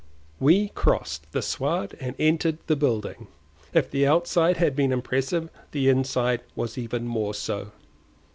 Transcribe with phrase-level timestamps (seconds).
[0.39, 3.27] We crossed the sward and entered the building.
[3.71, 7.71] If the outside had been impressive the inside was even more so.